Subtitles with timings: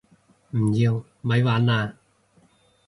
[0.55, 1.03] 唔要！
[1.21, 1.93] 咪玩啦